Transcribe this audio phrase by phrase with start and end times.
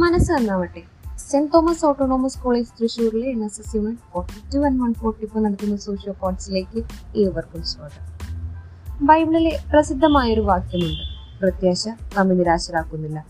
[0.00, 0.82] മനസ്സ് എന്നാവട്ടെ
[1.30, 5.42] saint Thomas autonomous college തൃശ്ശൂരിലെ N S S unit forty two and one forty four
[5.42, 6.84] നടത്തുന്ന socio പോഡ്സിലേക്ക്
[7.16, 9.06] ഏവർക്കും സ്വാഗതം.
[9.06, 11.02] ബൈബിളിലെ പ്രസിദ്ധമായൊരു വാക്യമുണ്ട്.
[11.40, 13.26] പ്രത്യാശ നമ്മെ നിരാശരാക്കുന്നില്ല.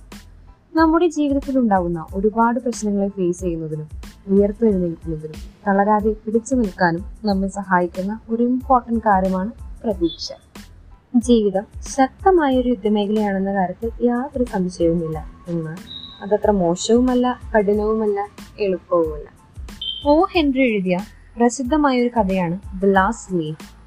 [0.75, 3.89] നമ്മുടെ ജീവിതത്തിൽ ഉണ്ടാകുന്ന ഒരുപാട് പ്രശ്നങ്ങളെ ഫേസ് ചെയ്യുന്നതിനും
[4.27, 5.35] ഉയർത്തെഴുന്നേൽക്കുന്നതിനും
[5.69, 9.51] തളരാതെ പിടിച്ചു നിൽക്കാനും നമ്മെ സഹായിക്കുന്ന ഒരു ഇമ്പോർട്ടന്റ് കാര്യമാണ്
[9.85, 10.33] പ്രതീക്ഷ.
[11.17, 15.25] ജീവിതം ശക്തമായ ഒരു യുദ്ധമേഖലയാണെന്ന കാര്യത്തിൽ യാതൊരു സംശയവുമില്ല.
[15.49, 18.29] എന്നാൽ അതത്ര മോശവുമല്ല കഠിനവുമല്ല
[18.61, 19.29] എളുപ്പവുമല്ല.
[20.07, 20.99] ഓ ഹെൻറി എഴുതിയ
[21.37, 23.81] പ്രസിദ്ധമായ ഒരു കഥയാണ് the last leaf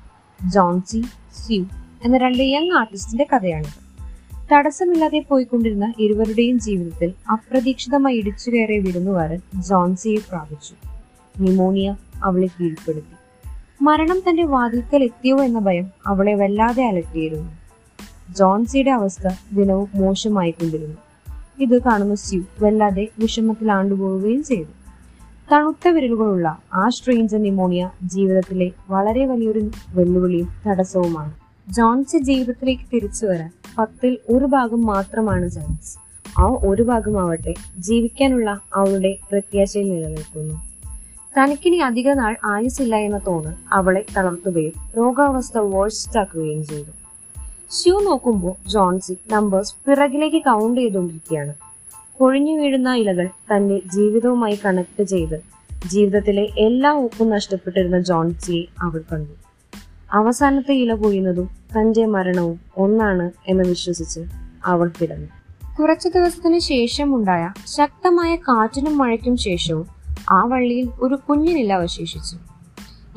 [0.51, 1.01] Johnsy
[1.33, 1.65] Sue
[2.03, 3.83] എന്ന രണ്ട് യങ് ആർട്ടിസ്റ്റിന്റെ കഥയാണിത്.
[4.53, 10.75] തടസ്സമില്ലാതെ പോയിക്കൊണ്ടിരുന്ന ഇരുവരുടെയും ജീവിതത്തിൽ അപ്രതീക്ഷിതമായി ഇടിച്ചു കയറിയ വിരുന്നുകാരൻ ജോൺസിയെ പ്രാപിച്ചു.
[11.39, 13.15] ന്യൂമോണിയ അവളെ കീഴ്പ്പെടുത്തി.
[13.81, 17.51] മരണം തന്റെ വാതിൽക്കൽ എത്തിയോ എന്ന ഭയം അവളെ വല്ലാതെ അലട്ടിയിരുന്നു.
[18.33, 21.12] ജോൺസിയുടെ അവസ്ഥ ദിനവും മോശമായിക്കൊണ്ടിരുന്നു.
[21.59, 24.69] ഇത് കാണുന്ന സ്യു വല്ലാതെ വിഷമത്തിൽ ആണ്ടുപോവുകയും ചെയ്തു.
[25.51, 31.31] തണുത്ത വിരലുകളുള്ള ആ സ്ട്രെയിൻസ് നിമോണിയ ജീവിതത്തിലെ വളരെ വലിയൊരു വെല്ലുവിളിയും തടസ്സവുമാണ്.
[31.69, 35.97] ജോൺസ് ജീവിതത്തിലേക്ക് തിരിച്ചു വരാൻ പത്തിൽ ഒരു ഭാഗം മാത്രമാണ് ജോൺസ്.
[36.39, 40.55] ആ ഒരു ഭാഗമാവട്ടെ ജീവിക്കാനുള്ള അവളുടെ പ്രത്യാശയിൽ നിലനിൽക്കുന്നു.
[41.37, 47.02] തനിക്കിനി അധിക നാൾ ആയുസില്ല എന്ന തോന്നൽ അവളെ തളർത്തുകയും രോഗാവസ്ഥ വോഴ്സ്റ്റാക്കുകയും ചെയ്തു.
[47.81, 51.53] ഷ്യൂ നോക്കുമ്പോൾ ജോൺസി നമ്പേഴ്സ് പിറകിലേക്ക് കൗണ്ട് ചെയ്തുകൊണ്ടിരിക്കുകയാണ്
[52.19, 55.41] കൊഴിഞ്ഞു വീഴുന്ന ഇലകൾ തന്റെ ജീവിതവുമായി കണക്ട് ചെയ്ത്
[55.87, 59.31] ജീവിതത്തിലെ എല്ലാ ഉപ്പും നഷ്ടപ്പെട്ടിരുന്ന ജോൺസിയെ അവൾ കണ്ടു.
[60.11, 64.19] അവസാനത്തെ ഇല പൊയ്യുന്നതും തന്റെ മരണവും ഒന്നാണ് എന്ന് വിശ്വസിച്ച്
[64.65, 65.27] അവൾ കിടന്നു.
[65.79, 69.87] കുറച്ചു ദിവസത്തിന് ശേഷം ഉണ്ടായ ശക്തമായ കാറ്റിനും മഴയ്ക്കും ശേഷവും
[70.29, 72.52] ആ വള്ളിയിൽ ഒരു കുഞ്ഞിനില അവശേഷിച്ചു.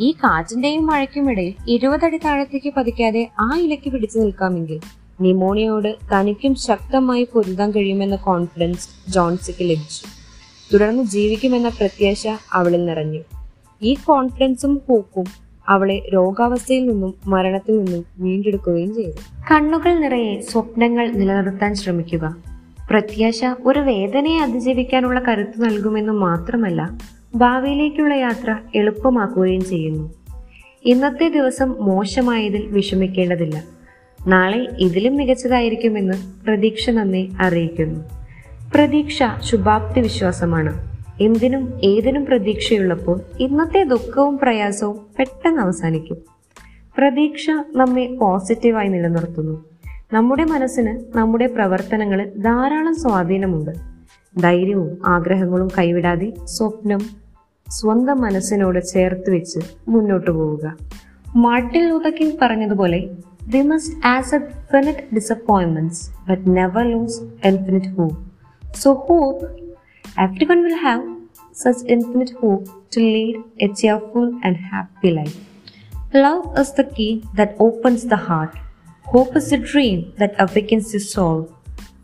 [0.00, 4.80] ഈ കാറ്റിന്റെയും മഴയ്ക്കും ഇടയിൽ ഇരുപതടി താഴത്തേക്ക് പതിക്കാതെ ആ ഇലയ്ക്ക് പിടിച്ചു നിൽക്കാമെങ്കിൽ
[5.20, 10.06] നിമോണിയയോട് തനിക്കും ശക്തമായി പൊരുതാൻ കഴിയുമെന്ന കോൺഫിഡൻസ് ജോൺസിക്ക് ലഭിച്ചു.
[10.74, 13.20] തുടർന്ന് ജീവിക്കുമെന്ന പ്രത്യാശ അവളിൽ നിറഞ്ഞു.
[13.82, 15.24] ഈ കോൺഫിഡൻസും ഹൂക്കും
[15.68, 19.44] അവളെ രോഗാവസ്ഥയിൽ നിന്നും മരണത്തിൽ നിന്നും വീണ്ടെടുക്കുകയും ചെയ്തു.
[19.50, 22.36] കണ്ണുകൾ നിറയെ സ്വപ്നങ്ങൾ നിലനിർത്താൻ ശ്രമിക്കുക.
[22.90, 26.98] പ്രത്യാശ ഒരു വേദനയെ അതിജീവിക്കാനുള്ള കരുത്ത് നൽകുമെന്ന് മാത്രമല്ല
[27.34, 30.14] ഭാവിയിലേക്കുള്ള യാത്ര എളുപ്പമാക്കുകയും ചെയ്യുന്നു.
[30.84, 33.64] ഇന്നത്തെ ദിവസം മോശമായതിൽ വിഷമിക്കേണ്ടതില്ല.
[34.26, 38.00] നാളെ ഇതിലും മികച്ചതായിരിക്കുമെന്ന് പ്രതീക്ഷ നമ്മെ അറിയിക്കുന്നു.
[38.74, 40.96] പ്രതീക്ഷ ശുഭാപ്തി വിശ്വാസമാണ്.
[41.20, 46.16] എന്തിനും ഏതിനും പ്രതീക്ഷയുള്ളപ്പോൾ ഇന്നത്തെ ദുഃഖവും പ്രയാസവും പെട്ടെന്ന് അവസാനിക്കും.
[46.98, 49.64] പ്രതീക്ഷ നമ്മെ പോസിറ്റീവായി നിലനിർത്തുന്നു.
[50.12, 53.95] നമ്മുടെ മനസ്സിന് നമ്മുടെ പ്രവർത്തനങ്ങളിൽ ധാരാളം സ്വാധീനമുണ്ട്.
[54.40, 56.98] ധൈര്യവും ആഗ്രഹങ്ങളും കൈവിടാതെ സ്വപ്നം
[57.70, 60.76] സ്വന്തം മനസ്സിനോട് ചേർത്ത് വെച്ച് മുന്നോട്ട് പോവുക.
[61.36, 63.08] മാർട്ടിൻ ലൂതക്കിൻ പറഞ്ഞതുപോലെ
[63.48, 68.16] the must as a definite disappointments but never lose infinite hope
[68.76, 69.46] so hope
[70.20, 71.16] every will have
[71.54, 75.36] such infinite hope to lead a cheerful and happy life
[76.16, 78.52] love is the key that opens the heart
[79.02, 81.44] hope is a dream that awakens the soul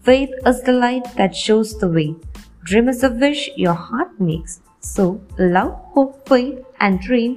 [0.06, 2.16] Faith is the light that shows the way.
[2.64, 4.54] Dream is a wish your heart makes.
[4.80, 5.04] So,
[5.56, 7.34] love, hope, faith, and dream.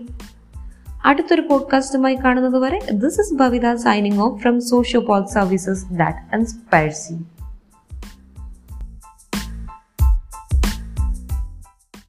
[1.04, 7.12] അടുത്തൊരു പോഡ്കാസ്റ്റുമായി കാണുന്നത് വരെ this is Bhavitha signing off from socio pole services that inspires
[7.12, 7.18] you